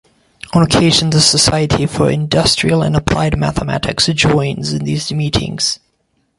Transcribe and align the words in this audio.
On 0.55 0.63
occasion 0.63 1.11
the 1.11 1.21
Society 1.21 1.85
for 1.85 2.09
Industrial 2.09 2.81
and 2.81 2.95
Applied 2.95 3.37
Mathematics 3.37 4.07
joins 4.07 4.73
in 4.73 4.83
these 4.83 5.11
meetings. 5.11 5.79